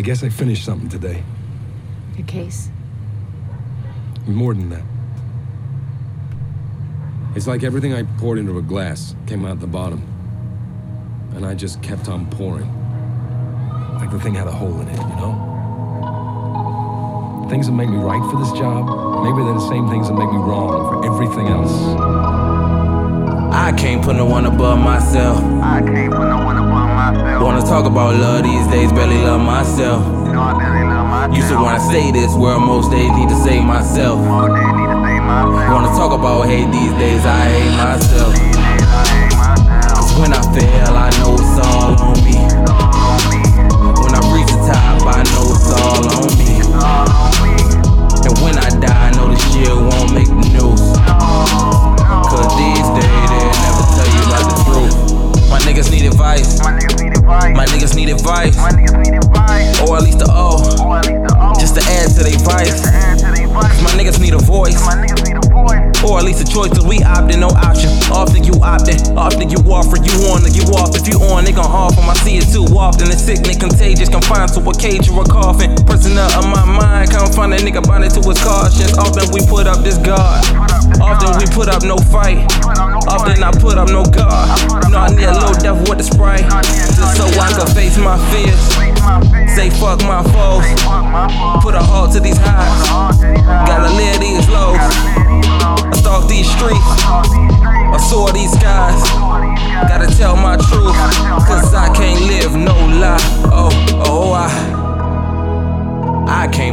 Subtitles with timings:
[0.00, 1.22] I guess I finished something today.
[2.16, 2.70] Your case?
[4.26, 4.82] More than that.
[7.36, 10.02] It's like everything I poured into a glass came out the bottom.
[11.34, 12.66] And I just kept on pouring.
[13.96, 15.34] Like the thing had a hole in it, you know?
[17.50, 18.86] Things that make me right for this job,
[19.22, 21.74] maybe they're the same things that make me wrong for everything else.
[23.52, 25.44] I can't put no one above myself.
[25.62, 26.59] I can't put no one above myself.
[27.10, 30.04] Wanna talk about love these days, barely love myself.
[31.34, 34.20] Used to wanna say this world, most days need to save myself.
[34.20, 38.49] Wanna talk about hate these days, I hate myself.
[56.20, 56.60] Advice.
[56.60, 57.56] My niggas need advice.
[57.56, 58.56] My niggas need advice.
[58.56, 59.80] My niggas need advice.
[59.80, 60.60] Or at least the O.
[60.84, 61.56] Or at least the O.
[61.56, 62.84] Just to add to their vice.
[62.84, 63.80] to add to their vice.
[63.80, 64.76] My niggas need a voice.
[64.84, 65.88] My niggas need a voice.
[66.04, 67.88] Or at least a choice, cause we optin', no option.
[68.12, 70.96] Often you optin', often you offer, you on or you off.
[70.96, 71.96] If you on, they gon' off.
[71.96, 73.08] I see it too often.
[73.08, 75.76] It's sick, and contagious, confined to a cage or a coffin.
[75.84, 78.96] Prisoner of my mind, can't find a nigga bonded to his cautions.
[78.96, 80.44] Often we put up this guard.
[81.00, 82.44] Often we put up no fight.
[83.08, 84.48] Often I put up no guard.
[84.90, 86.44] No, I need a little devil with the sprite.
[86.64, 88.60] Just so I can face my fears.
[89.54, 90.66] Say fuck my foes.
[91.62, 93.20] Put a halt to these highs.
[93.66, 94.76] Gotta live these lows.
[94.76, 97.29] I stalk these streets.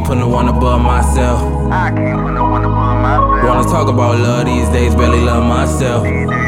[0.08, 1.42] Put no one above myself.
[1.70, 3.44] I can't put no one above myself.
[3.44, 6.04] Wanna talk about love these days, barely love myself.
[6.04, 6.48] These days.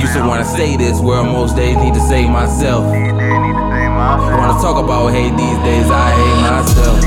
[0.00, 2.84] Used to wanna say this, where most days need to save myself.
[2.92, 4.38] These days need to save myself.
[4.38, 6.99] Wanna talk about hate these days, I hate myself.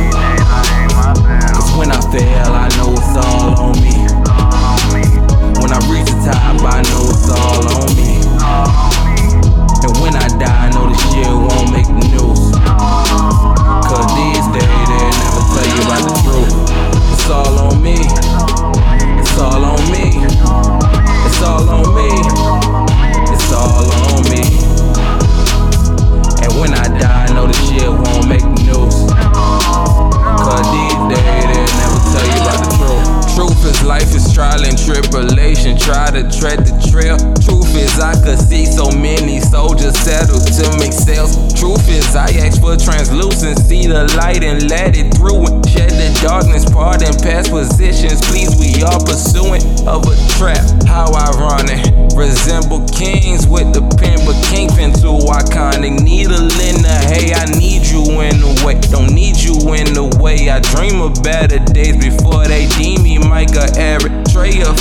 [36.13, 37.17] To tread the trail.
[37.41, 41.33] Truth is I could see so many soldiers settle to make sales.
[41.57, 46.13] Truth is I ask for translucency, the light and let it through and shed the
[46.21, 48.21] darkness, pardon past positions.
[48.29, 50.61] Please, we are pursuing of a trap.
[50.85, 51.81] How ironic.
[52.13, 55.97] Resemble kings with the pen, but kingpin too iconic.
[55.97, 58.77] Needle in the hay, I need you in the way.
[58.93, 60.53] Don't need you in the way.
[60.53, 64.13] I dream of better days before they deem me Micah Eric.
[64.29, 64.77] Trey or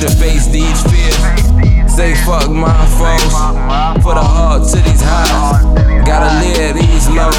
[0.00, 0.30] Freddie Gray.
[0.30, 1.92] I should face these fears.
[1.92, 4.02] Say fuck my foes.
[4.02, 5.64] Put a heart to these highs.
[6.06, 7.36] Gotta live these lows.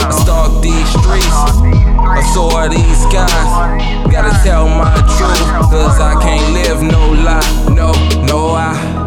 [0.00, 1.26] I stalk these streets.
[1.28, 4.12] I saw these skies.
[4.12, 5.70] Gotta tell my truth.
[5.70, 7.74] Cause I can't live no lie.
[7.74, 7.92] No,
[8.26, 9.00] no, I.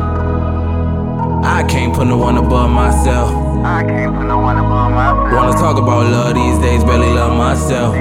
[1.43, 3.29] I can't put no one above myself.
[3.63, 5.33] I can't put no one above myself.
[5.33, 7.95] Wanna talk about love these days, barely love myself.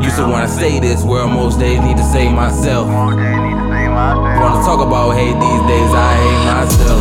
[0.00, 2.88] Used to wanna say this, where most days need to save myself.
[2.88, 4.40] All day need to save myself.
[4.40, 6.91] Wanna talk about hate these days, I hate myself.